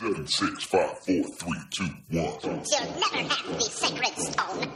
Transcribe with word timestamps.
Seven, 0.00 0.28
six, 0.28 0.62
five, 0.62 0.96
four, 1.00 1.24
three, 1.24 1.58
two, 1.70 1.84
one. 1.84 1.94
You'll 2.10 2.30
never 2.44 2.54
have 2.54 3.46
the 3.48 3.60
sacred 3.60 4.14
stone. 4.16 4.72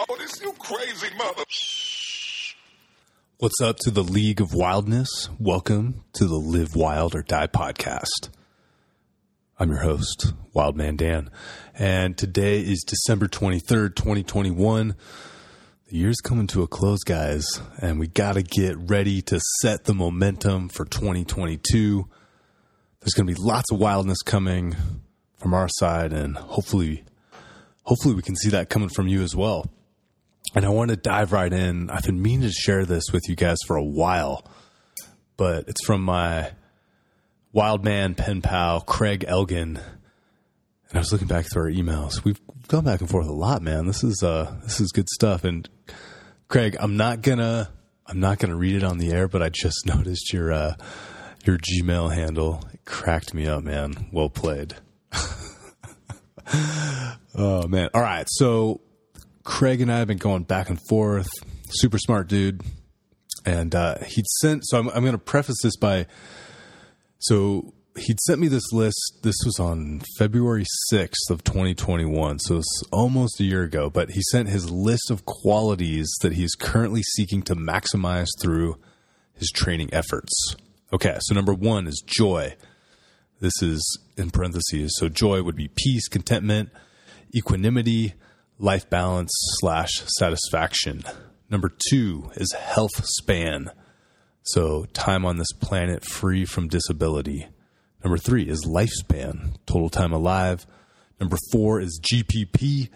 Oh, 0.00 0.16
this 0.18 0.42
you 0.42 0.52
crazy 0.58 1.14
mother. 1.16 1.44
What's 3.38 3.60
up 3.60 3.76
to 3.82 3.92
the 3.92 4.02
League 4.02 4.40
of 4.40 4.52
Wildness? 4.52 5.28
Welcome 5.38 6.02
to 6.14 6.24
the 6.24 6.34
Live 6.34 6.74
Wild 6.74 7.14
or 7.14 7.22
Die 7.22 7.46
podcast. 7.46 8.30
I'm 9.60 9.68
your 9.68 9.82
host, 9.82 10.32
Wildman 10.52 10.96
Dan, 10.96 11.30
and 11.78 12.18
today 12.18 12.62
is 12.62 12.82
December 12.84 13.28
23rd, 13.28 13.94
2021. 13.94 14.96
The 15.86 15.96
year's 15.96 16.20
coming 16.20 16.48
to 16.48 16.64
a 16.64 16.66
close, 16.66 17.04
guys, 17.04 17.46
and 17.80 18.00
we 18.00 18.08
got 18.08 18.32
to 18.32 18.42
get 18.42 18.76
ready 18.90 19.22
to 19.22 19.38
set 19.60 19.84
the 19.84 19.94
momentum 19.94 20.68
for 20.68 20.84
2022. 20.84 22.08
There's 23.02 23.14
going 23.14 23.26
to 23.26 23.34
be 23.34 23.40
lots 23.40 23.72
of 23.72 23.80
wildness 23.80 24.22
coming 24.22 24.76
from 25.36 25.54
our 25.54 25.68
side, 25.68 26.12
and 26.12 26.36
hopefully, 26.36 27.04
hopefully 27.82 28.14
we 28.14 28.22
can 28.22 28.36
see 28.36 28.50
that 28.50 28.70
coming 28.70 28.88
from 28.88 29.08
you 29.08 29.22
as 29.22 29.34
well. 29.34 29.68
And 30.54 30.64
I 30.64 30.68
want 30.68 30.90
to 30.90 30.96
dive 30.96 31.32
right 31.32 31.52
in. 31.52 31.90
I've 31.90 32.04
been 32.04 32.22
meaning 32.22 32.42
to 32.42 32.52
share 32.52 32.84
this 32.84 33.04
with 33.12 33.22
you 33.28 33.34
guys 33.34 33.58
for 33.66 33.74
a 33.74 33.82
while, 33.82 34.46
but 35.36 35.64
it's 35.66 35.84
from 35.84 36.02
my 36.02 36.52
wild 37.52 37.84
man 37.84 38.14
pen 38.14 38.40
pal, 38.40 38.82
Craig 38.82 39.24
Elgin. 39.26 39.78
And 39.78 40.94
I 40.94 40.98
was 40.98 41.10
looking 41.10 41.26
back 41.26 41.46
through 41.50 41.62
our 41.62 41.70
emails. 41.70 42.22
We've 42.22 42.40
gone 42.68 42.84
back 42.84 43.00
and 43.00 43.10
forth 43.10 43.26
a 43.26 43.32
lot, 43.32 43.62
man. 43.62 43.86
This 43.86 44.04
is 44.04 44.22
uh 44.22 44.54
this 44.62 44.80
is 44.80 44.92
good 44.92 45.08
stuff. 45.08 45.42
And 45.42 45.68
Craig, 46.46 46.76
I'm 46.78 46.96
not 46.96 47.22
gonna 47.22 47.72
I'm 48.06 48.20
not 48.20 48.38
gonna 48.38 48.56
read 48.56 48.76
it 48.76 48.84
on 48.84 48.98
the 48.98 49.10
air, 49.10 49.26
but 49.26 49.42
I 49.42 49.48
just 49.48 49.86
noticed 49.86 50.32
your 50.32 50.52
uh 50.52 50.76
your 51.44 51.58
Gmail 51.58 52.14
handle. 52.14 52.62
Cracked 52.84 53.32
me 53.34 53.46
up, 53.46 53.62
man. 53.62 54.08
Well 54.12 54.28
played. 54.28 54.74
oh 57.34 57.66
man. 57.68 57.90
All 57.94 58.02
right. 58.02 58.26
So 58.28 58.80
Craig 59.44 59.80
and 59.80 59.90
I 59.90 59.98
have 59.98 60.08
been 60.08 60.18
going 60.18 60.44
back 60.44 60.68
and 60.68 60.78
forth. 60.88 61.28
Super 61.68 61.98
smart 61.98 62.28
dude. 62.28 62.62
And 63.44 63.74
uh, 63.74 63.98
he'd 64.04 64.26
sent, 64.40 64.64
so 64.66 64.78
I'm, 64.78 64.88
I'm 64.90 65.02
going 65.02 65.12
to 65.12 65.18
preface 65.18 65.56
this 65.62 65.76
by, 65.76 66.06
so 67.18 67.74
he'd 67.96 68.20
sent 68.20 68.40
me 68.40 68.46
this 68.46 68.72
list. 68.72 69.18
This 69.22 69.34
was 69.44 69.58
on 69.58 70.02
February 70.16 70.64
6th 70.92 71.28
of 71.30 71.42
2021. 71.42 72.38
So 72.38 72.58
it's 72.58 72.82
almost 72.92 73.40
a 73.40 73.44
year 73.44 73.64
ago, 73.64 73.90
but 73.90 74.10
he 74.10 74.22
sent 74.30 74.48
his 74.48 74.70
list 74.70 75.10
of 75.10 75.24
qualities 75.24 76.08
that 76.20 76.34
he's 76.34 76.54
currently 76.54 77.02
seeking 77.02 77.42
to 77.42 77.56
maximize 77.56 78.28
through 78.40 78.76
his 79.34 79.50
training 79.50 79.90
efforts. 79.92 80.54
Okay. 80.92 81.16
So 81.22 81.34
number 81.34 81.54
one 81.54 81.88
is 81.88 82.02
joy. 82.06 82.54
This 83.42 83.60
is 83.60 83.98
in 84.16 84.30
parentheses. 84.30 84.94
So 85.00 85.08
joy 85.08 85.42
would 85.42 85.56
be 85.56 85.66
peace, 85.66 86.06
contentment, 86.06 86.70
equanimity, 87.34 88.14
life 88.60 88.88
balance 88.88 89.32
slash 89.58 89.90
satisfaction. 90.16 91.02
Number 91.50 91.68
two 91.90 92.30
is 92.36 92.52
health 92.52 93.04
span. 93.04 93.72
So 94.44 94.84
time 94.92 95.24
on 95.24 95.38
this 95.38 95.52
planet 95.60 96.04
free 96.04 96.44
from 96.44 96.68
disability. 96.68 97.48
Number 98.04 98.16
three 98.16 98.48
is 98.48 98.64
lifespan, 98.64 99.56
total 99.66 99.90
time 99.90 100.12
alive. 100.12 100.64
Number 101.18 101.36
four 101.50 101.80
is 101.80 102.00
GPP, 102.00 102.90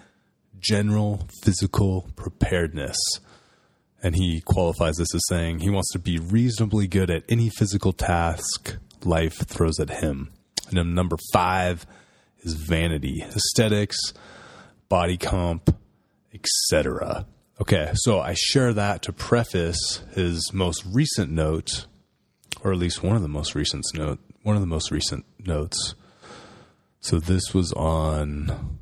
general 0.60 1.26
physical 1.42 2.08
preparedness. 2.14 2.96
And 4.00 4.14
he 4.14 4.42
qualifies 4.42 4.94
this 4.94 5.12
as 5.12 5.22
saying 5.28 5.58
he 5.58 5.70
wants 5.70 5.90
to 5.90 5.98
be 5.98 6.20
reasonably 6.20 6.86
good 6.86 7.10
at 7.10 7.24
any 7.28 7.50
physical 7.50 7.92
task 7.92 8.76
life 9.02 9.38
throws 9.48 9.80
at 9.80 9.90
him. 9.90 10.30
And 10.68 10.78
then 10.78 10.94
number 10.94 11.16
five 11.32 11.86
is 12.40 12.54
vanity, 12.54 13.22
aesthetics, 13.22 13.96
body 14.88 15.16
comp, 15.16 15.74
etc. 16.34 17.26
Okay, 17.60 17.90
so 17.94 18.20
I 18.20 18.34
share 18.34 18.72
that 18.74 19.02
to 19.02 19.12
preface 19.12 20.02
his 20.12 20.52
most 20.52 20.84
recent 20.84 21.30
note, 21.30 21.86
or 22.62 22.72
at 22.72 22.78
least 22.78 23.02
one 23.02 23.16
of 23.16 23.22
the 23.22 23.28
most 23.28 23.54
recent 23.54 23.84
note, 23.94 24.18
one 24.42 24.56
of 24.56 24.60
the 24.60 24.66
most 24.66 24.90
recent 24.90 25.24
notes. 25.44 25.94
So 27.00 27.18
this 27.18 27.54
was 27.54 27.72
on, 27.72 28.78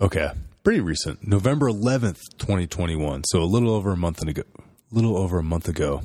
okay, 0.00 0.32
pretty 0.64 0.80
recent, 0.80 1.26
November 1.26 1.68
eleventh, 1.68 2.18
twenty 2.38 2.66
twenty 2.66 2.96
one. 2.96 3.22
So 3.26 3.42
a 3.42 3.44
little 3.44 3.70
over 3.70 3.92
a 3.92 3.96
month 3.96 4.22
ago, 4.22 4.42
little 4.90 5.16
over 5.16 5.38
a 5.38 5.44
month 5.44 5.68
ago. 5.68 6.02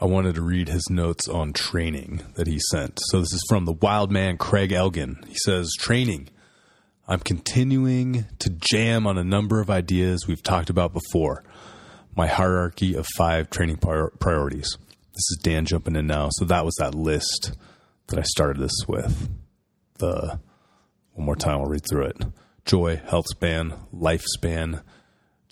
I 0.00 0.06
wanted 0.06 0.34
to 0.34 0.42
read 0.42 0.68
his 0.68 0.88
notes 0.90 1.28
on 1.28 1.52
training 1.52 2.22
that 2.34 2.48
he 2.48 2.58
sent. 2.70 2.98
So 3.06 3.20
this 3.20 3.32
is 3.32 3.44
from 3.48 3.64
the 3.64 3.72
wild 3.72 4.10
man 4.10 4.36
Craig 4.38 4.72
Elgin. 4.72 5.24
He 5.28 5.36
says, 5.44 5.72
training. 5.78 6.30
I'm 7.06 7.20
continuing 7.20 8.24
to 8.40 8.50
jam 8.50 9.06
on 9.06 9.18
a 9.18 9.24
number 9.24 9.60
of 9.60 9.70
ideas 9.70 10.26
we've 10.26 10.42
talked 10.42 10.68
about 10.68 10.92
before. 10.92 11.44
My 12.16 12.26
hierarchy 12.26 12.94
of 12.94 13.06
five 13.16 13.50
training 13.50 13.76
prior- 13.76 14.12
priorities. 14.18 14.76
This 15.12 15.30
is 15.30 15.38
Dan 15.42 15.64
jumping 15.64 15.94
in 15.94 16.06
now. 16.08 16.28
So 16.32 16.44
that 16.46 16.64
was 16.64 16.74
that 16.78 16.94
list 16.94 17.52
that 18.08 18.18
I 18.18 18.22
started 18.22 18.60
this 18.60 18.88
with. 18.88 19.28
The 19.98 20.40
one 21.12 21.26
more 21.26 21.36
time, 21.36 21.60
I'll 21.60 21.66
read 21.66 21.84
through 21.88 22.06
it: 22.06 22.16
joy, 22.64 23.00
health 23.06 23.26
span, 23.28 23.74
lifespan, 23.94 24.82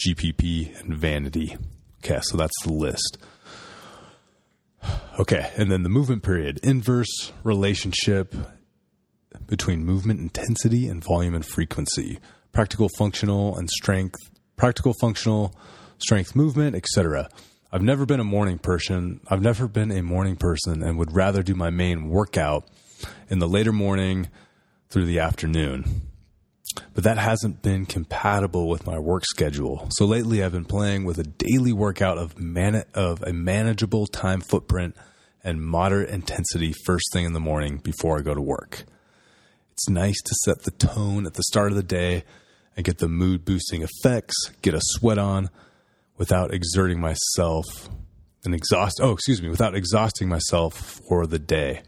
GPP, 0.05 0.81
and 0.81 0.95
vanity. 0.95 1.57
Okay, 2.05 2.19
so 2.23 2.37
that's 2.37 2.61
the 2.65 2.73
list. 2.73 3.19
Okay, 5.19 5.51
and 5.57 5.71
then 5.71 5.83
the 5.83 5.89
movement 5.89 6.23
period: 6.23 6.59
inverse 6.63 7.33
relationship 7.43 8.35
between 9.47 9.85
movement 9.85 10.21
intensity 10.21 10.89
and 10.89 11.03
volume 11.03 11.35
and 11.35 11.45
frequency, 11.45 12.19
practical 12.53 12.89
functional 12.99 13.57
and 13.57 13.71
strength, 13.71 14.19
practical 14.57 14.95
functional 15.01 15.55
strength 15.99 16.35
movement, 16.35 16.77
etc. 16.77 17.29
I've 17.71 17.83
never 17.83 18.05
been 18.05 18.21
a 18.21 18.25
morning 18.25 18.59
person. 18.59 19.21
I've 19.29 19.41
never 19.41 19.67
been 19.67 19.91
a 19.91 20.03
morning 20.03 20.37
person 20.37 20.83
and 20.83 20.99
would 20.99 21.15
rather 21.15 21.43
do 21.43 21.55
my 21.55 21.71
main 21.71 22.09
workout 22.09 22.69
in 23.29 23.39
the 23.39 23.49
later 23.49 23.73
morning 23.73 24.29
through 24.91 25.07
the 25.07 25.21
afternoon. 25.21 26.03
But 26.95 27.05
that 27.05 27.19
hasn't 27.19 27.63
been 27.63 27.87
compatible 27.87 28.69
with 28.69 28.87
my 28.87 28.99
work 28.99 29.25
schedule. 29.27 29.89
So 29.93 30.05
lately 30.05 30.43
I've 30.43 30.53
been 30.53 30.65
playing 30.65 31.05
with 31.05 31.19
a 31.19 31.25
daily 31.25 31.73
workout 31.73 32.19
of 32.19 32.39
man- 32.39 32.85
of 32.95 33.23
a 33.23 33.33
manageable 33.33 34.07
time 34.07 34.41
footprint 34.41 34.97
and 35.45 35.63
moderate 35.63 36.11
intensity 36.11 36.73
first 36.85 37.13
thing 37.13 37.25
in 37.25 37.33
the 37.33 37.41
morning 37.41 37.79
before 37.79 38.19
I 38.19 38.23
go 38.23 38.35
to 38.35 38.41
work. 38.41 38.85
It's 39.73 39.89
nice 39.89 40.21
to 40.23 40.35
set 40.45 40.63
the 40.63 40.71
tone 40.71 41.27
at 41.27 41.35
the 41.35 41.43
start 41.45 41.73
of 41.73 41.77
the 41.77 41.83
day 41.83 42.25
and 42.77 42.85
get 42.85 42.99
the 42.99 43.09
mood 43.09 43.45
boosting 43.45 43.83
effects, 43.83 44.35
get 44.63 44.75
a 44.75 44.81
sweat 44.83 45.19
on 45.19 45.51
without 46.17 46.55
exerting 46.55 47.01
myself 47.01 47.89
and 48.45 48.55
exhaust 48.55 49.01
oh, 49.03 49.13
excuse 49.13 49.43
me, 49.43 49.49
without 49.49 49.75
exhausting 49.75 50.29
myself 50.29 51.01
for 51.09 51.27
the 51.27 51.39
day. 51.39 51.83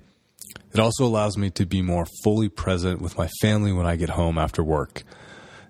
It 0.73 0.81
also 0.81 1.05
allows 1.05 1.37
me 1.37 1.51
to 1.51 1.67
be 1.67 1.83
more 1.83 2.07
fully 2.25 2.49
present 2.49 3.01
with 3.01 3.17
my 3.17 3.29
family 3.41 3.73
when 3.73 3.87
I 3.87 3.97
get 3.97 4.11
home 4.11 4.39
after 4.39 4.63
work 4.63 5.05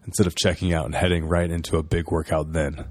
instead 0.07 0.27
of 0.27 0.35
checking 0.37 0.73
out 0.73 0.87
and 0.87 0.95
heading 0.95 1.27
right 1.27 1.51
into 1.51 1.77
a 1.77 1.83
big 1.83 2.11
workout 2.11 2.53
then. 2.53 2.87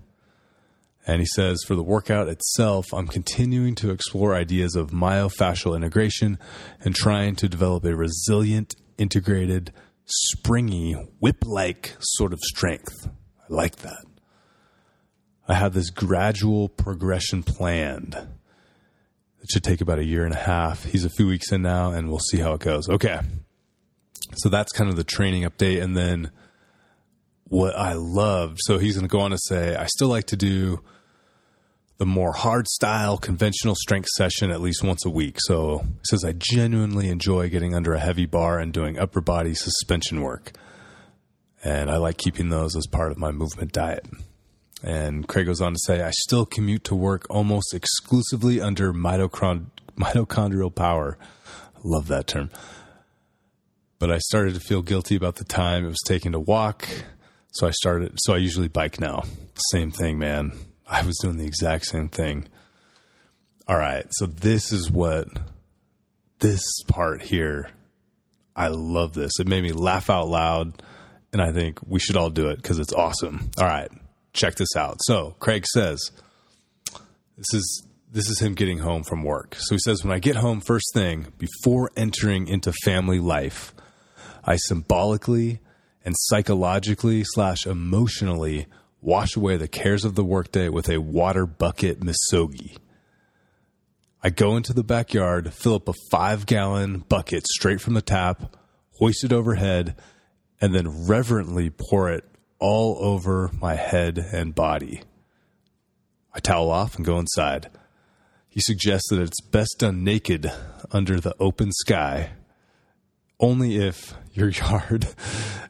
And 1.05 1.19
he 1.19 1.25
says, 1.25 1.63
for 1.67 1.75
the 1.75 1.83
workout 1.83 2.29
itself, 2.29 2.93
I'm 2.93 3.07
continuing 3.07 3.75
to 3.75 3.91
explore 3.91 4.35
ideas 4.35 4.75
of 4.75 4.91
myofascial 4.91 5.75
integration 5.75 6.39
and 6.79 6.95
trying 6.95 7.35
to 7.37 7.49
develop 7.49 7.83
a 7.83 7.95
resilient, 7.95 8.75
integrated, 8.97 9.73
springy, 10.05 10.93
whip 11.19 11.45
like 11.45 11.95
sort 11.99 12.31
of 12.31 12.39
strength. 12.39 13.07
I 13.07 13.45
like 13.53 13.77
that. 13.77 14.05
I 15.47 15.55
have 15.55 15.73
this 15.73 15.89
gradual 15.89 16.69
progression 16.69 17.43
planned. 17.43 18.15
It 19.43 19.51
should 19.51 19.63
take 19.63 19.81
about 19.81 19.99
a 19.99 20.05
year 20.05 20.23
and 20.23 20.33
a 20.33 20.37
half. 20.37 20.85
He's 20.85 21.03
a 21.03 21.09
few 21.09 21.27
weeks 21.27 21.51
in 21.51 21.61
now, 21.61 21.91
and 21.91 22.09
we'll 22.09 22.19
see 22.19 22.37
how 22.37 22.53
it 22.53 22.61
goes. 22.61 22.89
Okay. 22.89 23.19
So 24.35 24.49
that's 24.49 24.71
kind 24.71 24.89
of 24.89 24.95
the 24.95 25.03
training 25.03 25.43
update. 25.43 25.83
And 25.83 25.95
then 25.95 26.31
what 27.43 27.77
I 27.77 27.93
love, 27.93 28.57
so 28.61 28.77
he's 28.77 28.95
going 28.95 29.07
to 29.07 29.11
go 29.11 29.19
on 29.19 29.31
to 29.31 29.37
say, 29.37 29.75
I 29.75 29.85
still 29.87 30.07
like 30.07 30.25
to 30.27 30.37
do 30.37 30.81
the 31.97 32.05
more 32.05 32.31
hard 32.31 32.67
style 32.67 33.17
conventional 33.17 33.75
strength 33.75 34.07
session 34.15 34.49
at 34.49 34.61
least 34.61 34.81
once 34.83 35.05
a 35.05 35.09
week. 35.09 35.37
So 35.39 35.79
he 35.79 36.05
says, 36.09 36.23
I 36.23 36.33
genuinely 36.33 37.09
enjoy 37.09 37.49
getting 37.49 37.75
under 37.75 37.93
a 37.93 37.99
heavy 37.99 38.25
bar 38.25 38.59
and 38.59 38.73
doing 38.73 38.97
upper 38.97 39.21
body 39.21 39.53
suspension 39.53 40.21
work. 40.21 40.53
And 41.63 41.91
I 41.91 41.97
like 41.97 42.17
keeping 42.17 42.49
those 42.49 42.75
as 42.75 42.87
part 42.87 43.11
of 43.11 43.17
my 43.17 43.31
movement 43.31 43.71
diet. 43.73 44.05
And 44.83 45.27
Craig 45.27 45.45
goes 45.45 45.61
on 45.61 45.73
to 45.73 45.79
say, 45.85 46.01
I 46.01 46.11
still 46.11 46.45
commute 46.45 46.83
to 46.85 46.95
work 46.95 47.25
almost 47.29 47.73
exclusively 47.73 48.59
under 48.59 48.93
mitochond- 48.93 49.67
mitochondrial 49.97 50.73
power. 50.73 51.17
Love 51.83 52.07
that 52.07 52.27
term. 52.27 52.49
But 53.97 54.11
I 54.11 54.17
started 54.17 54.55
to 54.55 54.59
feel 54.59 54.81
guilty 54.81 55.15
about 55.15 55.37
the 55.37 55.45
time 55.45 55.85
it 55.85 55.89
was 55.89 56.03
taking 56.05 56.33
to 56.33 56.39
walk. 56.39 56.87
So 57.53 57.65
I 57.65 57.71
started, 57.71 58.15
so 58.17 58.33
I 58.33 58.37
usually 58.37 58.67
bike 58.67 58.99
now. 58.99 59.23
Same 59.71 59.91
thing, 59.91 60.19
man. 60.19 60.51
I 60.85 61.05
was 61.05 61.17
doing 61.21 61.37
the 61.37 61.45
exact 61.45 61.85
same 61.85 62.09
thing. 62.09 62.47
All 63.67 63.77
right. 63.77 64.05
So 64.11 64.25
this 64.25 64.73
is 64.73 64.91
what 64.91 65.29
this 66.43 66.61
part 66.89 67.21
here, 67.21 67.69
I 68.55 68.67
love 68.67 69.13
this. 69.13 69.39
It 69.39 69.47
made 69.47 69.63
me 69.63 69.71
laugh 69.71 70.09
out 70.09 70.27
loud, 70.27 70.83
and 71.31 71.41
I 71.41 71.53
think 71.53 71.79
we 71.87 71.99
should 71.99 72.17
all 72.17 72.29
do 72.29 72.49
it 72.49 72.57
because 72.57 72.79
it's 72.79 72.91
awesome. 72.91 73.49
All 73.57 73.65
right, 73.65 73.89
check 74.33 74.55
this 74.55 74.75
out. 74.75 74.97
So 75.01 75.35
Craig 75.39 75.65
says, 75.67 76.11
"This 77.37 77.53
is 77.53 77.87
this 78.11 78.29
is 78.29 78.39
him 78.39 78.53
getting 78.53 78.79
home 78.79 79.03
from 79.03 79.23
work." 79.23 79.55
So 79.59 79.75
he 79.75 79.79
says, 79.79 80.03
"When 80.03 80.13
I 80.13 80.19
get 80.19 80.35
home 80.35 80.61
first 80.61 80.93
thing 80.93 81.27
before 81.37 81.91
entering 81.95 82.47
into 82.47 82.73
family 82.83 83.19
life, 83.19 83.73
I 84.43 84.57
symbolically 84.57 85.59
and 86.05 86.15
psychologically 86.17 87.23
slash 87.23 87.65
emotionally 87.65 88.67
wash 89.01 89.35
away 89.35 89.57
the 89.57 89.67
cares 89.67 90.05
of 90.05 90.15
the 90.15 90.23
workday 90.23 90.69
with 90.69 90.89
a 90.89 91.01
water 91.01 91.45
bucket 91.45 92.03
misogi." 92.03 92.77
I 94.25 94.29
go 94.29 94.55
into 94.55 94.71
the 94.73 94.85
backyard, 94.85 95.53
fill 95.53 95.75
up 95.75 95.89
a 95.89 95.93
five 96.09 96.45
gallon 96.45 96.99
bucket 97.09 97.45
straight 97.47 97.81
from 97.81 97.93
the 97.93 98.01
tap, 98.01 98.55
hoist 98.97 99.25
it 99.25 99.33
overhead, 99.33 99.95
and 100.61 100.73
then 100.73 101.07
reverently 101.07 101.69
pour 101.69 102.09
it 102.09 102.23
all 102.63 102.97
over 103.01 103.51
my 103.59 103.75
head 103.75 104.17
and 104.17 104.55
body. 104.55 105.01
I 106.33 106.39
towel 106.39 106.71
off 106.71 106.95
and 106.95 107.05
go 107.05 107.19
inside. 107.19 107.69
He 108.47 108.61
suggests 108.61 109.09
that 109.09 109.19
it's 109.19 109.41
best 109.41 109.75
done 109.79 110.05
naked 110.05 110.49
under 110.89 111.19
the 111.19 111.35
open 111.41 111.73
sky, 111.73 112.31
only 113.37 113.75
if 113.75 114.13
your 114.31 114.47
yard 114.61 115.09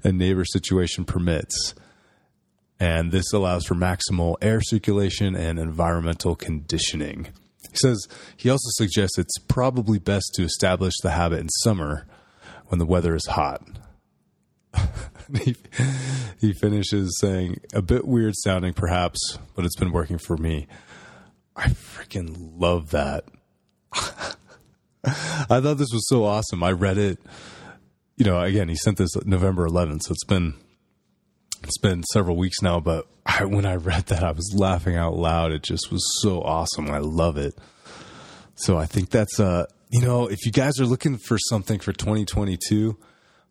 and 0.04 0.20
neighbor 0.20 0.46
situation 0.46 1.04
permits. 1.04 1.74
And 2.80 3.12
this 3.12 3.34
allows 3.34 3.66
for 3.66 3.74
maximal 3.74 4.36
air 4.40 4.62
circulation 4.62 5.36
and 5.36 5.58
environmental 5.58 6.36
conditioning. 6.36 7.30
He 7.72 7.78
says 7.78 8.08
he 8.38 8.52
also 8.52 8.70
suggests 8.74 9.18
it's 9.18 9.40
probably 9.48 9.98
best 9.98 10.32
to 10.36 10.44
establish 10.44 10.94
the 11.02 11.12
habit 11.12 11.40
in 11.40 11.50
summer 11.50 12.06
when 12.68 12.78
the 12.78 12.86
weather 12.86 13.16
is 13.16 13.26
hot. 13.26 13.68
he, 15.44 15.56
he 16.40 16.54
finishes 16.54 17.18
saying, 17.20 17.62
a 17.74 17.82
bit 17.82 18.06
weird 18.06 18.34
sounding 18.38 18.74
perhaps, 18.74 19.38
but 19.56 19.66
it's 19.66 19.76
been 19.76 19.92
working 19.92 20.18
for 20.18 20.38
me. 20.38 20.68
I 21.56 21.70
freaking 21.70 22.54
love 22.58 22.92
that. 22.92 23.26
I 23.94 25.60
thought 25.60 25.78
this 25.78 25.92
was 25.92 26.08
so 26.08 26.24
awesome. 26.24 26.64
I 26.64 26.72
read 26.72 26.98
it, 26.98 27.20
you 28.18 28.26
know, 28.26 28.42
again, 28.42 28.70
he 28.70 28.76
sent 28.76 28.98
this 28.98 29.16
November 29.26 29.68
11th, 29.68 30.04
so 30.04 30.12
it's 30.12 30.26
been 30.26 30.54
it's 31.64 31.78
been 31.78 32.04
several 32.12 32.36
weeks 32.36 32.62
now, 32.62 32.82
but 32.82 33.08
I, 33.26 33.46
when 33.46 33.66
I 33.66 33.76
read 33.76 34.08
that, 34.08 34.22
I 34.22 34.32
was 34.32 34.54
laughing 34.54 34.98
out 34.98 35.16
loud. 35.16 35.54
It 35.54 35.64
just 35.64 35.92
was 35.92 36.04
so 36.22 36.42
awesome. 36.42 36.90
I 36.90 36.98
love 36.98 37.38
it. 37.38 37.58
So 38.56 38.78
I 38.78 38.86
think 38.86 39.10
that's 39.10 39.40
uh, 39.40 39.66
you 39.90 40.02
know, 40.02 40.28
if 40.28 40.46
you 40.46 40.52
guys 40.52 40.80
are 40.80 40.86
looking 40.86 41.18
for 41.18 41.38
something 41.38 41.80
for 41.80 41.94
2022, 41.94 42.98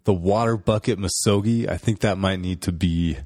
the 0.05 0.15
water 0.15 0.57
bucket 0.57 0.99
Misogi, 0.99 1.69
I 1.69 1.77
think 1.77 2.01
that 2.01 2.19
might 2.19 2.41
need 2.41 2.63
to 2.63 2.73
be 2.73 3.17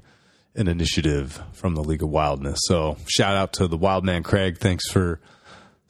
an 0.55 0.67
initiative 0.67 1.41
from 1.53 1.75
the 1.75 1.83
League 1.83 2.03
of 2.03 2.09
Wildness. 2.09 2.59
So 2.63 2.97
shout 3.07 3.35
out 3.35 3.53
to 3.53 3.67
the 3.67 3.77
Wild 3.77 4.03
Man 4.03 4.23
Craig. 4.23 4.57
Thanks 4.57 4.89
for 4.91 5.19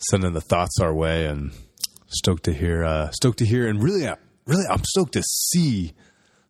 sending 0.09 0.33
the 0.33 0.41
thoughts 0.41 0.79
our 0.79 0.93
way, 0.93 1.25
and 1.25 1.51
stoked 2.07 2.43
to 2.43 2.53
hear. 2.53 2.83
Uh, 2.83 3.09
stoked 3.11 3.39
to 3.39 3.45
hear, 3.45 3.67
and 3.67 3.81
really, 3.81 4.07
really, 4.45 4.65
I'm 4.69 4.83
stoked 4.83 5.13
to 5.13 5.23
see 5.23 5.93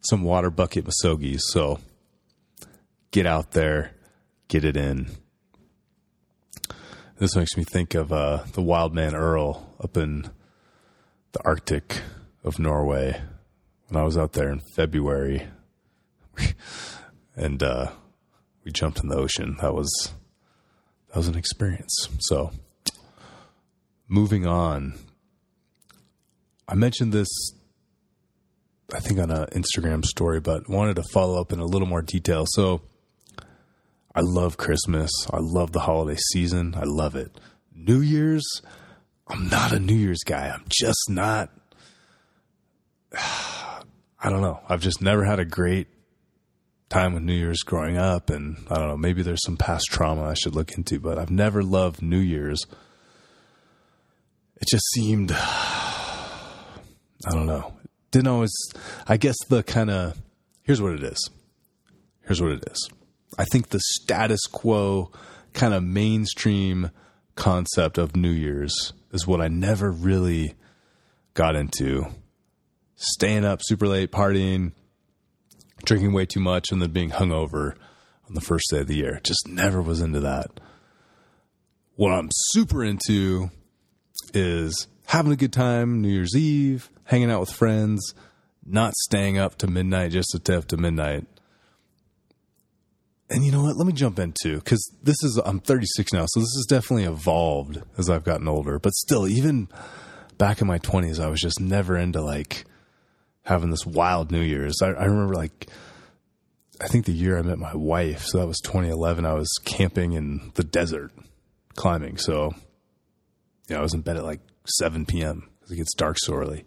some 0.02 0.24
water 0.24 0.50
bucket 0.50 0.86
Misogis. 0.86 1.42
So 1.50 1.80
get 3.12 3.26
out 3.26 3.52
there, 3.52 3.96
get 4.48 4.66
it 4.66 4.78
in. 4.78 5.10
This 7.20 7.36
makes 7.36 7.58
me 7.58 7.64
think 7.64 7.96
of 7.96 8.12
uh, 8.12 8.44
the 8.54 8.62
wild 8.62 8.94
man 8.94 9.16
Earl 9.16 9.76
up 9.82 9.98
in 9.98 10.30
the 11.32 11.44
Arctic 11.44 12.02
of 12.44 12.60
Norway 12.60 13.20
when 13.88 14.02
I 14.02 14.06
was 14.06 14.18
out 14.18 14.34
there 14.34 14.50
in 14.50 14.62
February, 14.76 15.48
and 17.36 17.62
uh, 17.62 17.92
we 18.64 18.72
jumped 18.72 19.02
in 19.02 19.10
the 19.10 19.18
ocean. 19.18 19.58
That 19.62 19.74
was 19.74 20.14
that 21.10 21.18
was 21.18 21.28
an 21.28 21.38
experience. 21.38 22.10
So, 22.20 22.52
moving 24.08 24.46
on, 24.46 24.96
I 26.68 26.76
mentioned 26.76 27.14
this 27.14 27.30
I 28.94 29.00
think 29.02 29.20
on 29.20 29.32
an 29.32 29.48
Instagram 29.48 30.06
story, 30.06 30.40
but 30.40 30.70
wanted 30.70 30.96
to 30.96 31.04
follow 31.04 31.42
up 31.42 31.52
in 31.52 31.60
a 31.60 31.66
little 31.66 31.88
more 31.88 32.02
detail. 32.02 32.46
So 32.48 32.82
I 34.16 34.22
love 34.22 34.56
Christmas. 34.56 35.12
I 35.32 35.40
love 35.42 35.74
the 35.74 35.82
holiday 35.82 36.18
season. 36.32 36.74
I 36.76 36.84
love 36.86 37.16
it. 37.16 37.38
New 37.76 38.00
Year's, 38.00 38.46
I'm 39.28 39.50
not 39.50 39.74
a 39.74 39.80
New 39.80 39.94
Year's 39.94 40.24
guy. 40.26 40.50
I'm 40.50 40.64
just 40.70 41.10
not. 41.10 41.52
I 44.28 44.30
don't 44.30 44.42
know. 44.42 44.60
I've 44.68 44.82
just 44.82 45.02
never 45.02 45.24
had 45.24 45.40
a 45.40 45.46
great 45.46 45.88
time 46.90 47.14
with 47.14 47.24
New 47.24 47.34
Year's 47.34 47.62
growing 47.62 47.96
up. 47.96 48.30
And 48.30 48.58
I 48.70 48.76
don't 48.76 48.90
know, 48.90 48.98
maybe 48.98 49.22
there's 49.22 49.42
some 49.46 49.56
past 49.56 49.86
trauma 49.90 50.24
I 50.24 50.34
should 50.34 50.54
look 50.54 50.74
into, 50.74 51.00
but 51.00 51.18
I've 51.18 51.30
never 51.32 51.64
loved 51.64 52.02
New 52.02 52.20
Year's. 52.20 52.66
It 54.58 54.68
just 54.68 54.84
seemed, 54.94 55.32
I 55.34 56.82
don't 57.32 57.46
know. 57.46 57.78
Didn't 58.12 58.28
always, 58.28 58.52
I 59.08 59.16
guess 59.16 59.38
the 59.48 59.64
kind 59.64 59.90
of, 59.90 60.22
here's 60.64 60.82
what 60.82 60.92
it 60.92 61.04
is. 61.04 61.30
Here's 62.26 62.42
what 62.42 62.52
it 62.52 62.66
is. 62.70 62.90
I 63.40 63.46
think 63.46 63.70
the 63.70 63.80
status 63.80 64.42
quo 64.52 65.10
kind 65.54 65.74
of 65.74 65.84
mainstream 65.84 66.92
concept 67.36 67.98
of 67.98 68.18
New 68.18 68.32
Year's 68.32 68.92
is 69.14 69.26
what 69.26 69.40
I 69.40 69.48
never 69.48 69.90
really 69.90 70.56
got 71.34 71.56
into. 71.56 72.08
Staying 72.98 73.46
up 73.46 73.62
super 73.64 73.88
late, 73.88 74.12
partying, 74.12 74.74
drinking 75.86 76.14
way 76.14 76.26
too 76.26 76.40
much, 76.40 76.72
and 76.72 76.82
then 76.82 76.92
being 76.92 77.12
hungover 77.12 77.76
on 78.28 78.34
the 78.34 78.42
first 78.42 78.66
day 78.70 78.80
of 78.80 78.88
the 78.88 78.98
year. 78.98 79.22
Just 79.24 79.48
never 79.48 79.82
was 79.82 80.02
into 80.02 80.20
that. 80.20 80.60
What 81.96 82.12
I'm 82.12 82.30
super 82.32 82.84
into 82.84 83.50
is 84.34 84.88
having 85.06 85.32
a 85.32 85.38
good 85.38 85.54
time 85.54 86.02
New 86.02 86.10
Year's 86.10 86.36
Eve, 86.36 86.90
hanging 87.06 87.32
out 87.32 87.40
with 87.40 87.52
friends, 87.52 88.14
not 88.66 88.94
staying 88.96 89.38
up 89.38 89.58
to 89.60 89.68
midnight 89.68 90.12
just 90.12 90.30
to 90.32 90.38
stay 90.40 90.56
up 90.56 90.66
to 90.66 90.78
midnight 90.78 91.26
and 93.30 93.46
you 93.46 93.52
know 93.52 93.64
what? 93.64 93.76
Let 93.76 93.86
me 93.86 93.94
jump 93.94 94.20
into 94.20 94.56
because 94.56 94.82
this 95.04 95.22
is 95.24 95.40
I'm 95.44 95.60
36 95.60 96.14
now, 96.14 96.26
so 96.28 96.40
this 96.40 96.54
has 96.56 96.66
definitely 96.68 97.06
evolved 97.06 97.82
as 97.98 98.10
I've 98.10 98.24
gotten 98.24 98.48
older. 98.48 98.80
But 98.80 98.94
still, 98.94 99.28
even 99.28 99.68
back 100.38 100.62
in 100.62 100.68
my 100.68 100.80
20s, 100.80 101.20
I 101.20 101.28
was 101.28 101.42
just 101.42 101.60
never 101.60 101.98
into 101.98 102.22
like 102.22 102.64
having 103.48 103.70
this 103.70 103.86
wild 103.86 104.30
New 104.30 104.42
Year's. 104.42 104.82
I, 104.84 104.88
I 104.88 105.06
remember 105.06 105.34
like 105.34 105.68
I 106.82 106.88
think 106.88 107.06
the 107.06 107.14
year 107.14 107.40
I 107.40 107.42
met 107.42 107.58
my 107.58 107.74
wife, 107.76 108.24
so 108.24 108.40
that 108.40 108.48
was 108.48 108.60
2011. 108.60 109.26
I 109.26 109.34
was 109.34 109.50
camping 109.64 110.14
in 110.14 110.52
the 110.56 110.64
desert, 110.64 111.12
climbing. 111.76 112.18
So 112.18 112.54
yeah, 113.70 113.80
I 113.80 113.82
was 113.82 113.94
in 113.94 114.02
bed 114.02 114.18
at 114.18 114.26
like 114.26 114.42
7 114.66 115.06
p.m. 115.06 115.50
because 115.60 115.72
it 115.72 115.78
gets 115.78 115.96
dark 115.96 116.18
so 116.20 116.34
early. 116.34 116.66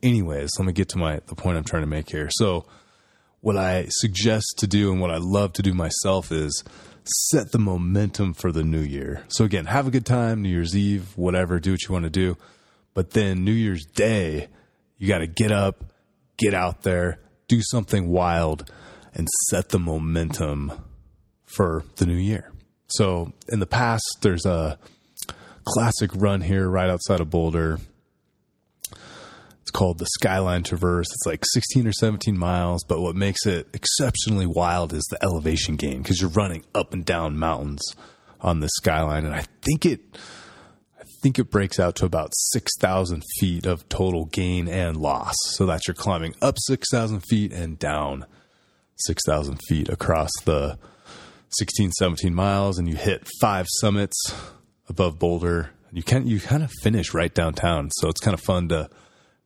Anyways, 0.00 0.50
let 0.58 0.64
me 0.64 0.72
get 0.72 0.88
to 0.90 0.98
my 0.98 1.20
the 1.26 1.34
point 1.34 1.58
I'm 1.58 1.64
trying 1.64 1.82
to 1.82 1.88
make 1.88 2.08
here. 2.08 2.28
So 2.30 2.66
what 3.40 3.56
I 3.56 3.86
suggest 3.88 4.54
to 4.58 4.68
do 4.68 4.92
and 4.92 5.00
what 5.00 5.10
I 5.10 5.18
love 5.18 5.54
to 5.54 5.62
do 5.62 5.74
myself 5.74 6.30
is 6.30 6.62
set 7.04 7.50
the 7.50 7.58
momentum 7.58 8.32
for 8.32 8.52
the 8.52 8.62
new 8.62 8.80
year. 8.80 9.24
So 9.28 9.44
again, 9.44 9.66
have 9.66 9.88
a 9.88 9.90
good 9.90 10.06
time, 10.06 10.42
New 10.42 10.50
Year's 10.50 10.76
Eve, 10.76 11.16
whatever, 11.16 11.58
do 11.58 11.72
what 11.72 11.82
you 11.82 11.92
want 11.92 12.04
to 12.04 12.10
do. 12.10 12.36
But 12.94 13.10
then 13.10 13.44
New 13.44 13.52
Year's 13.52 13.84
Day, 13.84 14.48
you 15.00 15.08
got 15.08 15.18
to 15.18 15.26
get 15.26 15.50
up, 15.50 15.84
get 16.38 16.54
out 16.54 16.82
there, 16.82 17.18
do 17.48 17.60
something 17.60 18.08
wild 18.08 18.70
and 19.12 19.26
set 19.48 19.70
the 19.70 19.80
momentum 19.80 20.70
for 21.46 21.82
the 21.96 22.06
new 22.06 22.14
year. 22.14 22.52
So 22.86 23.32
in 23.48 23.58
the 23.58 23.66
past, 23.66 24.04
there's 24.20 24.46
a 24.46 24.78
classic 25.64 26.12
run 26.14 26.40
here 26.40 26.68
right 26.68 26.88
outside 26.88 27.20
of 27.20 27.30
Boulder 27.30 27.80
it's 29.70 29.78
called 29.78 29.98
the 29.98 30.06
Skyline 30.06 30.64
Traverse. 30.64 31.06
It's 31.12 31.26
like 31.26 31.44
16 31.52 31.86
or 31.86 31.92
17 31.92 32.36
miles, 32.36 32.82
but 32.82 33.00
what 33.00 33.14
makes 33.14 33.46
it 33.46 33.68
exceptionally 33.72 34.46
wild 34.46 34.92
is 34.92 35.06
the 35.10 35.22
elevation 35.22 35.76
gain 35.76 36.02
because 36.02 36.20
you're 36.20 36.30
running 36.30 36.64
up 36.74 36.92
and 36.92 37.04
down 37.04 37.38
mountains 37.38 37.80
on 38.40 38.58
the 38.58 38.68
skyline. 38.68 39.24
And 39.24 39.32
I 39.32 39.44
think 39.62 39.86
it, 39.86 40.00
think 41.22 41.38
it 41.38 41.50
breaks 41.50 41.78
out 41.78 41.96
to 41.96 42.04
about 42.04 42.32
6,000 42.34 43.22
feet 43.38 43.66
of 43.66 43.88
total 43.88 44.26
gain 44.26 44.68
and 44.68 44.96
loss. 44.96 45.34
So 45.50 45.66
that 45.66 45.86
you're 45.86 45.94
climbing 45.94 46.34
up 46.40 46.56
6,000 46.58 47.20
feet 47.20 47.52
and 47.52 47.78
down 47.78 48.26
6,000 48.96 49.58
feet 49.68 49.88
across 49.88 50.30
the 50.44 50.78
16, 51.50 51.92
17 51.92 52.34
miles. 52.34 52.78
And 52.78 52.88
you 52.88 52.96
hit 52.96 53.26
five 53.40 53.66
summits 53.80 54.16
above 54.88 55.18
Boulder. 55.18 55.70
You 55.92 56.02
can, 56.02 56.26
you 56.26 56.40
kind 56.40 56.62
of 56.62 56.70
finish 56.82 57.12
right 57.14 57.34
downtown. 57.34 57.90
So 57.90 58.08
it's 58.08 58.20
kind 58.20 58.34
of 58.34 58.40
fun 58.40 58.68
to, 58.68 58.88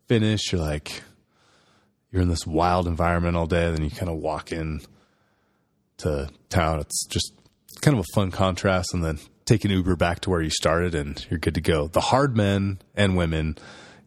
finish, 0.06 0.52
you're 0.52 0.60
like, 0.60 1.02
you're 2.10 2.22
in 2.22 2.28
this 2.28 2.46
wild 2.46 2.86
environment 2.86 3.36
all 3.36 3.46
day. 3.46 3.70
Then 3.70 3.84
you 3.84 3.90
kind 3.90 4.10
of 4.10 4.16
walk 4.16 4.52
in 4.52 4.80
to 5.98 6.28
town. 6.48 6.80
It's 6.80 7.06
just 7.06 7.32
kind 7.80 7.98
of 7.98 8.04
a 8.04 8.14
fun 8.14 8.30
contrast. 8.30 8.94
And 8.94 9.04
then 9.04 9.18
take 9.44 9.64
an 9.64 9.70
Uber 9.70 9.96
back 9.96 10.20
to 10.20 10.30
where 10.30 10.40
you 10.40 10.50
started 10.50 10.94
and 10.94 11.24
you're 11.30 11.38
good 11.38 11.54
to 11.54 11.60
go. 11.60 11.88
The 11.88 12.00
hard 12.00 12.36
men 12.36 12.80
and 12.94 13.16
women 13.16 13.56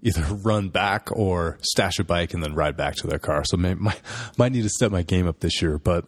either 0.01 0.21
run 0.43 0.69
back 0.69 1.09
or 1.11 1.57
stash 1.61 1.99
a 1.99 2.03
bike 2.03 2.33
and 2.33 2.43
then 2.43 2.55
ride 2.55 2.77
back 2.77 2.95
to 2.95 3.07
their 3.07 3.19
car. 3.19 3.43
So 3.45 3.57
may, 3.57 3.73
might 3.75 4.01
might 4.37 4.51
need 4.51 4.63
to 4.63 4.69
step 4.69 4.91
my 4.91 5.03
game 5.03 5.27
up 5.27 5.39
this 5.39 5.61
year, 5.61 5.77
but 5.77 6.05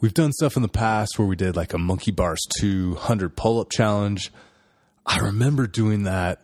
we've 0.00 0.14
done 0.14 0.32
stuff 0.32 0.56
in 0.56 0.62
the 0.62 0.68
past 0.68 1.18
where 1.18 1.28
we 1.28 1.36
did 1.36 1.56
like 1.56 1.72
a 1.72 1.78
monkey 1.78 2.10
bars 2.10 2.40
200 2.60 3.36
pull 3.36 3.60
up 3.60 3.70
challenge. 3.70 4.32
I 5.06 5.18
remember 5.18 5.66
doing 5.66 6.04
that. 6.04 6.40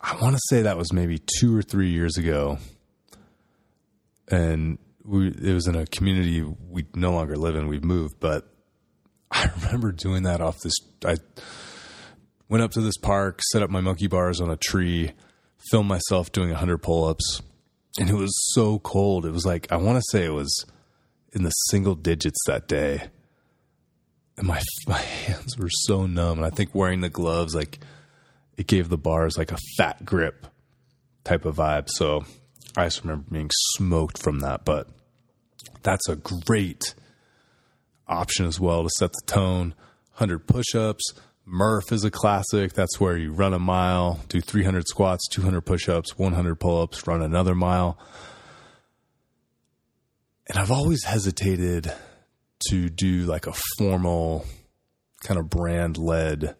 I 0.00 0.16
want 0.20 0.34
to 0.34 0.40
say 0.48 0.62
that 0.62 0.78
was 0.78 0.92
maybe 0.92 1.20
two 1.38 1.56
or 1.56 1.62
three 1.62 1.90
years 1.90 2.16
ago. 2.16 2.58
And 4.28 4.78
we, 5.04 5.28
it 5.28 5.52
was 5.52 5.66
in 5.66 5.76
a 5.76 5.86
community 5.86 6.42
we 6.42 6.86
no 6.94 7.12
longer 7.12 7.36
live 7.36 7.56
in. 7.56 7.68
We've 7.68 7.84
moved, 7.84 8.14
but 8.18 8.49
I 9.32 9.50
remember 9.62 9.92
doing 9.92 10.24
that 10.24 10.40
off 10.40 10.58
this. 10.60 10.74
I 11.04 11.16
went 12.48 12.64
up 12.64 12.72
to 12.72 12.80
this 12.80 12.96
park, 12.96 13.40
set 13.52 13.62
up 13.62 13.70
my 13.70 13.80
monkey 13.80 14.06
bars 14.08 14.40
on 14.40 14.50
a 14.50 14.56
tree, 14.56 15.12
filmed 15.70 15.88
myself 15.88 16.32
doing 16.32 16.50
100 16.50 16.78
pull 16.78 17.04
ups, 17.04 17.42
and 17.98 18.08
it 18.08 18.14
was 18.14 18.34
so 18.54 18.78
cold. 18.80 19.26
It 19.26 19.32
was 19.32 19.46
like, 19.46 19.70
I 19.70 19.76
want 19.76 19.98
to 19.98 20.04
say 20.10 20.24
it 20.24 20.32
was 20.32 20.66
in 21.32 21.42
the 21.42 21.50
single 21.50 21.94
digits 21.94 22.38
that 22.46 22.68
day. 22.68 23.08
And 24.36 24.46
my, 24.46 24.60
my 24.86 24.98
hands 24.98 25.56
were 25.58 25.70
so 25.70 26.06
numb. 26.06 26.38
And 26.38 26.46
I 26.46 26.50
think 26.50 26.74
wearing 26.74 27.00
the 27.00 27.08
gloves, 27.08 27.54
like, 27.54 27.78
it 28.56 28.66
gave 28.66 28.88
the 28.88 28.98
bars 28.98 29.38
like 29.38 29.52
a 29.52 29.58
fat 29.76 30.04
grip 30.04 30.46
type 31.24 31.44
of 31.44 31.56
vibe. 31.56 31.88
So 31.88 32.24
I 32.76 32.86
just 32.86 33.02
remember 33.02 33.24
being 33.30 33.50
smoked 33.74 34.18
from 34.18 34.40
that. 34.40 34.64
But 34.64 34.88
that's 35.82 36.08
a 36.08 36.16
great 36.16 36.94
option 38.10 38.46
as 38.46 38.60
well 38.60 38.82
to 38.82 38.90
set 38.98 39.12
the 39.12 39.22
tone. 39.26 39.74
100 40.14 40.46
push 40.46 40.74
ups. 40.74 41.14
Murph 41.46 41.92
is 41.92 42.04
a 42.04 42.10
classic. 42.10 42.74
That's 42.74 43.00
where 43.00 43.16
you 43.16 43.32
run 43.32 43.54
a 43.54 43.58
mile, 43.58 44.20
do 44.28 44.40
300 44.40 44.86
squats, 44.86 45.26
200 45.28 45.62
push 45.62 45.88
ups, 45.88 46.18
100 46.18 46.56
pull 46.56 46.82
ups, 46.82 47.06
run 47.06 47.22
another 47.22 47.54
mile. 47.54 47.98
And 50.48 50.58
I've 50.58 50.70
always 50.70 51.04
hesitated 51.04 51.92
to 52.68 52.88
do 52.88 53.22
like 53.22 53.46
a 53.46 53.54
formal 53.78 54.44
kind 55.22 55.38
of 55.38 55.48
brand 55.48 55.96
led 55.96 56.56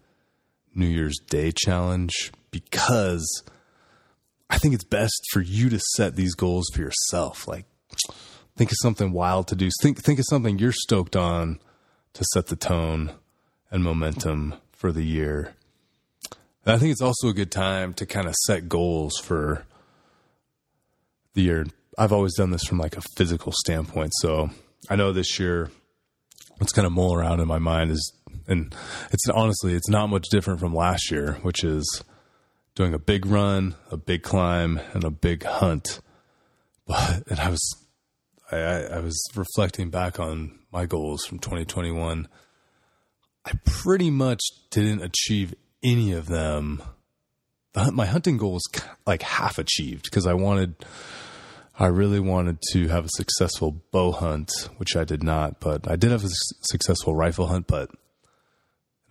New 0.75 0.87
Year's 0.87 1.19
Day 1.29 1.53
challenge 1.53 2.33
because 2.51 3.43
I 4.49 4.59
think 4.59 4.75
it's 4.75 4.85
best 4.85 5.21
for 5.33 5.41
you 5.41 5.69
to 5.71 5.81
set 5.95 6.17
these 6.17 6.35
goals 6.35 6.67
for 6.73 6.81
yourself. 6.81 7.47
Like, 7.47 7.67
think 8.61 8.73
of 8.73 8.77
something 8.83 9.11
wild 9.13 9.49
to 9.49 9.57
do. 9.57 9.71
Think 9.81 10.03
think 10.03 10.19
of 10.19 10.27
something 10.29 10.59
you're 10.59 10.71
stoked 10.71 11.17
on 11.17 11.61
to 12.13 12.23
set 12.35 12.49
the 12.49 12.57
tone 12.57 13.13
and 13.71 13.83
momentum 13.83 14.57
for 14.71 14.93
the 14.93 15.03
year. 15.03 15.55
And 16.67 16.75
I 16.75 16.77
think 16.77 16.93
it's 16.93 17.01
also 17.01 17.29
a 17.29 17.33
good 17.33 17.51
time 17.51 17.95
to 17.95 18.05
kind 18.05 18.27
of 18.27 18.35
set 18.45 18.69
goals 18.69 19.17
for 19.17 19.65
the 21.33 21.41
year. 21.41 21.67
I've 21.97 22.13
always 22.13 22.35
done 22.35 22.51
this 22.51 22.65
from 22.65 22.77
like 22.77 22.99
a 22.99 23.03
physical 23.17 23.51
standpoint. 23.65 24.13
So 24.17 24.51
I 24.91 24.97
know 24.97 25.15
this 25.15 25.41
year 25.41 25.71
what's 26.59 26.75
kind 26.75 26.85
of 26.85 26.93
mull 26.93 27.15
around 27.15 27.41
in 27.41 27.49
my 27.49 27.59
mind 27.59 27.93
is 27.93 28.13
and 28.47 28.75
it's 29.11 29.27
honestly 29.31 29.73
it's 29.73 29.89
not 29.89 30.11
much 30.11 30.27
different 30.31 30.61
from 30.61 30.75
last 30.75 31.11
year, 31.11 31.39
which 31.41 31.65
is 31.65 32.05
doing 32.75 32.93
a 32.93 32.99
big 32.99 33.25
run, 33.25 33.75
a 33.91 33.97
big 33.97 34.23
climb, 34.23 34.83
and 34.93 35.03
a 35.03 35.11
big 35.11 35.45
hunt. 35.45 36.01
But 36.87 37.27
and 37.27 37.41
I 37.41 37.49
was 37.49 37.81
I, 38.53 38.57
I 38.57 39.01
was 39.01 39.23
reflecting 39.35 39.91
back 39.91 40.19
on 40.19 40.59
my 40.73 40.87
goals 40.87 41.25
from 41.25 41.39
2021. 41.39 42.29
I 43.45 43.53
pretty 43.65 44.11
much 44.11 44.41
didn't 44.71 45.03
achieve 45.03 45.55
any 45.83 46.13
of 46.13 46.27
them. 46.27 46.83
My 47.93 48.07
hunting 48.07 48.37
goal 48.37 48.55
was 48.55 48.69
like 49.07 49.23
half 49.23 49.59
achieved 49.59 50.05
because 50.05 50.27
I 50.27 50.35
wanted, 50.35 50.75
I 51.79 51.87
really 51.87 52.19
wanted 52.19 52.59
to 52.73 52.89
have 52.89 53.07
a 53.07 53.11
successful 53.11 53.83
bow 53.93 54.13
hunt, 54.13 54.51
which 54.77 54.97
I 54.97 55.05
did 55.05 55.23
not, 55.23 55.61
but 55.61 55.89
I 55.89 55.97
did 55.97 56.11
have 56.11 56.25
a 56.25 56.31
successful 56.63 57.15
rifle 57.15 57.47
hunt. 57.47 57.69
But 57.69 57.91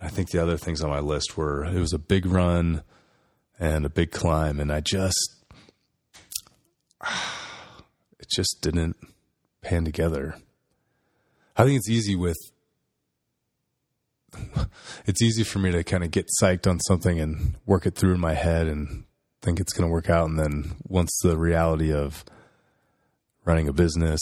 I 0.01 0.09
think 0.09 0.31
the 0.31 0.41
other 0.41 0.57
things 0.57 0.81
on 0.81 0.89
my 0.89 0.99
list 0.99 1.37
were 1.37 1.63
it 1.63 1.79
was 1.79 1.93
a 1.93 1.99
big 1.99 2.25
run 2.25 2.83
and 3.57 3.85
a 3.85 3.89
big 3.89 4.11
climb, 4.11 4.59
and 4.59 4.71
I 4.71 4.81
just, 4.81 5.35
it 8.19 8.29
just 8.29 8.61
didn't 8.61 8.97
pan 9.69 9.85
together. 9.85 10.35
I 11.55 11.63
think 11.63 11.77
it's 11.77 11.89
easy 11.89 12.15
with 12.15 12.37
it's 15.05 15.21
easy 15.21 15.43
for 15.43 15.59
me 15.59 15.71
to 15.71 15.83
kind 15.83 16.03
of 16.03 16.11
get 16.11 16.27
psyched 16.41 16.67
on 16.67 16.79
something 16.79 17.19
and 17.19 17.55
work 17.65 17.85
it 17.85 17.95
through 17.95 18.15
in 18.15 18.19
my 18.19 18.33
head 18.33 18.67
and 18.67 19.05
think 19.41 19.59
it's 19.59 19.73
going 19.73 19.87
to 19.87 19.91
work 19.91 20.09
out 20.09 20.27
and 20.27 20.39
then 20.39 20.75
once 20.83 21.11
the 21.23 21.37
reality 21.37 21.93
of 21.93 22.25
running 23.45 23.67
a 23.67 23.73
business, 23.73 24.19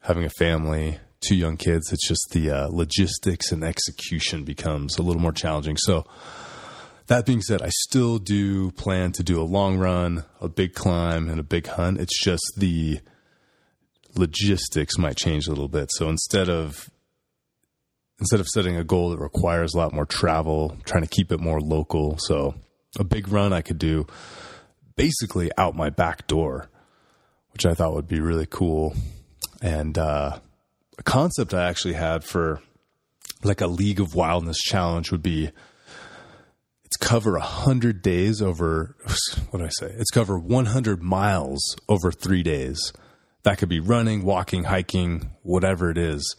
having 0.00 0.24
a 0.24 0.30
family, 0.30 0.98
two 1.20 1.36
young 1.36 1.56
kids, 1.56 1.92
it's 1.92 2.06
just 2.06 2.28
the 2.32 2.50
uh, 2.50 2.68
logistics 2.68 3.52
and 3.52 3.64
execution 3.64 4.44
becomes 4.44 4.98
a 4.98 5.02
little 5.02 5.22
more 5.22 5.32
challenging. 5.32 5.76
So 5.76 6.04
that 7.06 7.24
being 7.24 7.40
said, 7.40 7.62
I 7.62 7.70
still 7.70 8.18
do 8.18 8.72
plan 8.72 9.12
to 9.12 9.22
do 9.22 9.40
a 9.40 9.44
long 9.44 9.78
run, 9.78 10.24
a 10.40 10.48
big 10.48 10.74
climb, 10.74 11.28
and 11.28 11.38
a 11.38 11.44
big 11.44 11.66
hunt. 11.66 12.00
It's 12.00 12.22
just 12.22 12.44
the 12.56 13.00
logistics 14.18 14.98
might 14.98 15.16
change 15.16 15.46
a 15.46 15.50
little 15.50 15.68
bit. 15.68 15.90
So 15.92 16.08
instead 16.08 16.48
of 16.48 16.90
instead 18.18 18.40
of 18.40 18.48
setting 18.48 18.76
a 18.76 18.84
goal 18.84 19.10
that 19.10 19.18
requires 19.18 19.74
a 19.74 19.78
lot 19.78 19.92
more 19.92 20.06
travel, 20.06 20.76
trying 20.84 21.02
to 21.02 21.08
keep 21.08 21.30
it 21.30 21.40
more 21.40 21.60
local. 21.60 22.16
So 22.18 22.54
a 22.98 23.04
big 23.04 23.28
run 23.28 23.52
I 23.52 23.60
could 23.60 23.78
do 23.78 24.06
basically 24.96 25.50
out 25.58 25.76
my 25.76 25.90
back 25.90 26.26
door, 26.26 26.70
which 27.52 27.66
I 27.66 27.74
thought 27.74 27.94
would 27.94 28.08
be 28.08 28.20
really 28.20 28.46
cool. 28.46 28.94
And 29.60 29.96
uh, 29.98 30.38
a 30.98 31.02
concept 31.02 31.54
I 31.54 31.68
actually 31.68 31.94
had 31.94 32.24
for 32.24 32.60
like 33.44 33.60
a 33.60 33.66
League 33.66 34.00
of 34.00 34.14
Wildness 34.14 34.58
challenge 34.58 35.12
would 35.12 35.22
be 35.22 35.50
it's 36.84 36.96
cover 36.96 37.32
100 37.32 38.00
days 38.00 38.40
over 38.40 38.96
what 39.50 39.58
do 39.58 39.64
I 39.64 39.70
say? 39.70 39.94
It's 39.98 40.10
cover 40.10 40.38
100 40.38 41.02
miles 41.02 41.60
over 41.88 42.10
3 42.10 42.42
days. 42.42 42.92
That 43.46 43.56
could 43.58 43.68
be 43.68 43.78
running, 43.78 44.24
walking, 44.24 44.64
hiking, 44.64 45.30
whatever 45.44 45.88
it 45.88 45.98
is. 45.98 46.34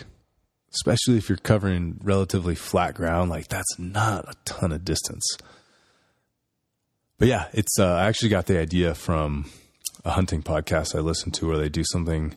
especially 0.76 1.16
if 1.16 1.28
you're 1.28 1.38
covering 1.38 1.98
relatively 2.02 2.54
flat 2.54 2.94
ground, 2.94 3.30
like 3.30 3.48
that's 3.48 3.78
not 3.78 4.28
a 4.28 4.34
ton 4.44 4.72
of 4.72 4.84
distance. 4.84 5.24
But 7.18 7.28
yeah, 7.28 7.48
it's 7.52 7.78
uh, 7.78 7.94
I 7.94 8.06
actually 8.06 8.28
got 8.28 8.46
the 8.46 8.58
idea 8.58 8.94
from 8.94 9.50
a 10.04 10.10
hunting 10.10 10.42
podcast 10.42 10.94
I 10.94 11.00
listened 11.00 11.34
to 11.34 11.48
where 11.48 11.58
they 11.58 11.70
do 11.70 11.82
something 11.84 12.36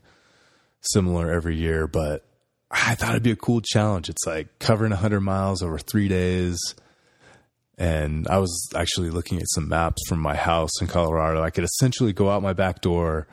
similar 0.82 1.30
every 1.30 1.58
year, 1.58 1.86
but 1.86 2.26
I 2.72 2.96
thought 2.96 3.12
it'd 3.12 3.24
be 3.24 3.32
a 3.32 3.36
cool 3.36 3.62
challenge. 3.62 4.10
It's 4.10 4.26
like 4.26 4.60
covering 4.60 4.92
100 4.92 5.20
miles 5.20 5.62
over 5.62 5.78
3 5.78 6.08
days. 6.08 6.58
And 7.78 8.28
I 8.28 8.38
was 8.40 8.70
actually 8.76 9.10
looking 9.10 9.40
at 9.40 9.50
some 9.50 9.70
maps 9.70 10.02
from 10.08 10.20
my 10.20 10.36
house 10.36 10.82
in 10.82 10.88
Colorado. 10.88 11.42
I 11.42 11.50
could 11.50 11.64
essentially 11.64 12.14
go 12.14 12.30
out 12.30 12.44
my 12.44 12.54
back 12.54 12.82
door, 12.82 13.28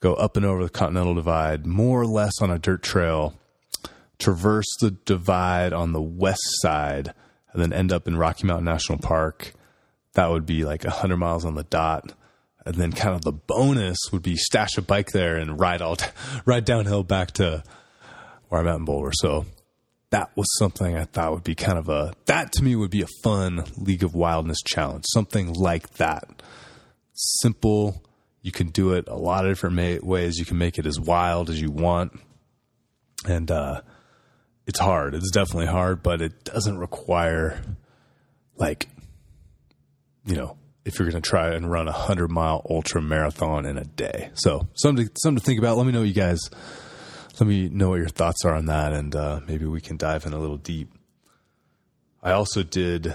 go 0.00 0.14
up 0.14 0.36
and 0.36 0.44
over 0.44 0.62
the 0.64 0.70
Continental 0.70 1.14
Divide, 1.14 1.66
more 1.66 2.00
or 2.00 2.06
less 2.06 2.32
on 2.40 2.50
a 2.50 2.58
dirt 2.58 2.82
trail, 2.82 3.38
traverse 4.18 4.68
the 4.80 4.90
divide 4.90 5.72
on 5.72 5.92
the 5.92 6.02
west 6.02 6.42
side 6.60 7.14
and 7.52 7.62
then 7.62 7.72
end 7.72 7.92
up 7.92 8.06
in 8.06 8.16
Rocky 8.16 8.46
Mountain 8.46 8.64
National 8.64 8.98
Park, 8.98 9.54
that 10.14 10.30
would 10.30 10.46
be 10.46 10.64
like 10.64 10.84
100 10.84 11.16
miles 11.16 11.44
on 11.44 11.54
the 11.54 11.64
dot. 11.64 12.12
And 12.66 12.74
then 12.74 12.92
kind 12.92 13.14
of 13.14 13.22
the 13.22 13.32
bonus 13.32 13.98
would 14.12 14.22
be 14.22 14.36
stash 14.36 14.76
a 14.76 14.82
bike 14.82 15.12
there 15.12 15.36
and 15.36 15.58
ride 15.58 15.80
all 15.80 15.96
ride 16.44 16.64
downhill 16.64 17.02
back 17.02 17.30
to 17.32 17.62
where 18.48 18.60
I'm 18.60 18.68
at 18.68 18.76
in 18.76 18.84
Boulder. 18.84 19.12
So 19.14 19.46
that 20.10 20.30
was 20.36 20.46
something 20.58 20.96
I 20.96 21.04
thought 21.04 21.32
would 21.32 21.44
be 21.44 21.54
kind 21.54 21.78
of 21.78 21.88
a 21.88 22.12
that 22.26 22.52
to 22.52 22.64
me 22.64 22.76
would 22.76 22.90
be 22.90 23.02
a 23.02 23.08
fun 23.22 23.64
League 23.76 24.02
of 24.02 24.14
Wildness 24.14 24.60
challenge, 24.64 25.04
something 25.12 25.52
like 25.52 25.94
that. 25.94 26.42
Simple, 27.14 28.02
you 28.42 28.52
can 28.52 28.68
do 28.68 28.92
it 28.92 29.08
a 29.08 29.16
lot 29.16 29.44
of 29.44 29.50
different 29.50 30.04
ways. 30.04 30.38
You 30.38 30.44
can 30.44 30.58
make 30.58 30.78
it 30.78 30.86
as 30.86 31.00
wild 31.00 31.50
as 31.50 31.60
you 31.60 31.70
want, 31.70 32.12
and 33.26 33.50
uh, 33.50 33.80
it's 34.68 34.78
hard. 34.78 35.14
It's 35.14 35.30
definitely 35.30 35.66
hard, 35.66 36.02
but 36.02 36.20
it 36.20 36.44
doesn't 36.44 36.78
require 36.78 37.60
like 38.56 38.86
you 40.26 40.36
know 40.36 40.58
if 40.84 40.98
you're 40.98 41.10
going 41.10 41.20
to 41.20 41.28
try 41.28 41.54
and 41.54 41.70
run 41.70 41.88
a 41.88 41.92
hundred 41.92 42.30
mile 42.30 42.64
ultra 42.68 43.00
marathon 43.00 43.64
in 43.64 43.78
a 43.78 43.84
day. 43.84 44.30
So 44.34 44.68
something 44.74 45.08
something 45.16 45.40
to 45.40 45.44
think 45.44 45.58
about. 45.58 45.78
Let 45.78 45.86
me 45.86 45.92
know 45.92 46.02
you 46.02 46.12
guys. 46.12 46.38
Let 47.40 47.48
me 47.48 47.68
know 47.70 47.90
what 47.90 47.98
your 47.98 48.08
thoughts 48.08 48.44
are 48.44 48.54
on 48.54 48.66
that, 48.66 48.92
and 48.92 49.16
uh, 49.16 49.40
maybe 49.46 49.64
we 49.64 49.80
can 49.80 49.96
dive 49.96 50.26
in 50.26 50.32
a 50.34 50.38
little 50.38 50.56
deep. 50.58 50.92
I 52.22 52.32
also 52.32 52.62
did 52.62 53.14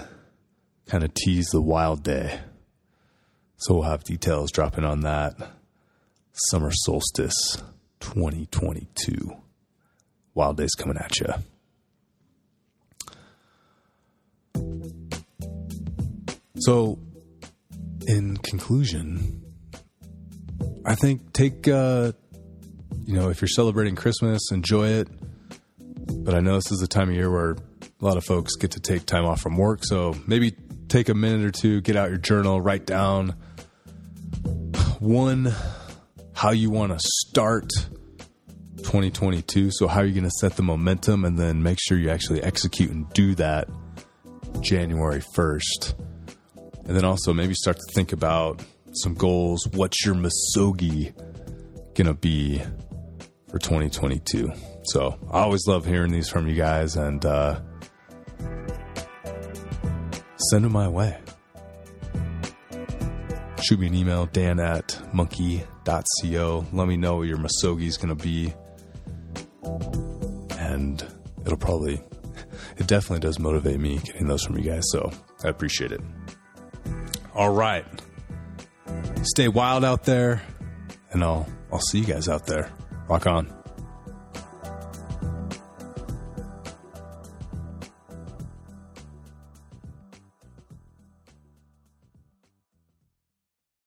kind 0.86 1.04
of 1.04 1.14
tease 1.14 1.48
the 1.52 1.60
wild 1.60 2.02
day, 2.02 2.40
so 3.58 3.74
we'll 3.74 3.84
have 3.84 4.02
details 4.02 4.50
dropping 4.50 4.84
on 4.84 5.00
that. 5.00 5.34
Summer 6.32 6.72
solstice 6.72 7.62
2022. 8.00 9.43
Wild 10.34 10.56
days 10.56 10.74
coming 10.76 10.96
at 10.96 11.18
you. 11.20 11.32
So, 16.58 16.98
in 18.06 18.36
conclusion, 18.38 19.42
I 20.84 20.94
think 20.94 21.32
take, 21.32 21.68
uh, 21.68 22.12
you 23.04 23.14
know, 23.14 23.28
if 23.28 23.40
you're 23.40 23.48
celebrating 23.48 23.96
Christmas, 23.96 24.40
enjoy 24.50 24.88
it. 24.88 25.08
But 25.88 26.34
I 26.34 26.40
know 26.40 26.54
this 26.54 26.72
is 26.72 26.82
a 26.82 26.86
time 26.86 27.08
of 27.08 27.14
year 27.14 27.30
where 27.30 27.52
a 27.52 28.04
lot 28.04 28.16
of 28.16 28.24
folks 28.24 28.56
get 28.56 28.72
to 28.72 28.80
take 28.80 29.06
time 29.06 29.24
off 29.24 29.40
from 29.40 29.56
work. 29.56 29.80
So 29.82 30.14
maybe 30.26 30.54
take 30.88 31.08
a 31.08 31.14
minute 31.14 31.44
or 31.44 31.50
two, 31.50 31.80
get 31.80 31.96
out 31.96 32.08
your 32.08 32.18
journal, 32.18 32.60
write 32.60 32.86
down 32.86 33.34
one, 35.00 35.52
how 36.34 36.50
you 36.50 36.70
want 36.70 36.92
to 36.92 36.98
start 37.00 37.70
2022. 38.84 39.70
So, 39.72 39.88
how 39.88 40.00
are 40.00 40.06
you 40.06 40.12
going 40.12 40.24
to 40.24 40.30
set 40.38 40.56
the 40.56 40.62
momentum 40.62 41.24
and 41.24 41.38
then 41.38 41.62
make 41.62 41.78
sure 41.80 41.98
you 41.98 42.10
actually 42.10 42.42
execute 42.42 42.90
and 42.90 43.10
do 43.12 43.34
that 43.34 43.68
January 44.60 45.22
1st? 45.34 45.94
And 46.86 46.96
then 46.96 47.04
also 47.04 47.32
maybe 47.32 47.54
start 47.54 47.76
to 47.76 47.94
think 47.94 48.12
about 48.12 48.62
some 48.92 49.14
goals. 49.14 49.66
What's 49.72 50.04
your 50.04 50.14
Misogi 50.14 51.12
going 51.94 52.06
to 52.06 52.14
be 52.14 52.62
for 53.48 53.58
2022? 53.58 54.52
So 54.84 55.18
I 55.30 55.40
always 55.40 55.66
love 55.66 55.86
hearing 55.86 56.12
these 56.12 56.28
from 56.28 56.46
you 56.46 56.54
guys 56.54 56.96
and 56.96 57.24
uh, 57.24 57.60
send 60.50 60.64
them 60.64 60.72
my 60.72 60.88
way. 60.88 61.18
Shoot 63.62 63.80
me 63.80 63.86
an 63.86 63.94
email, 63.94 64.26
dan 64.26 64.60
at 64.60 64.88
monkii.co. 65.14 66.66
Let 66.72 66.86
me 66.86 66.98
know 66.98 67.16
what 67.16 67.28
your 67.28 67.38
Misogi 67.38 67.86
is 67.86 67.96
going 67.96 68.14
to 68.14 68.22
be. 68.22 68.52
And 70.58 71.04
it'll 71.44 71.58
probably, 71.58 72.02
it 72.76 72.86
definitely 72.86 73.20
does 73.20 73.38
motivate 73.38 73.78
me 73.80 73.98
getting 73.98 74.26
those 74.28 74.42
from 74.44 74.58
you 74.58 74.64
guys. 74.64 74.84
So 74.90 75.10
I 75.42 75.48
appreciate 75.48 75.92
it. 75.92 76.00
All 77.34 77.50
right. 77.50 77.84
Stay 79.22 79.48
wild 79.48 79.84
out 79.84 80.04
there, 80.04 80.42
and 81.10 81.24
I'll 81.24 81.48
I'll 81.72 81.80
see 81.80 81.98
you 81.98 82.04
guys 82.04 82.28
out 82.28 82.46
there. 82.46 82.70
Rock 83.08 83.26
on. 83.26 83.63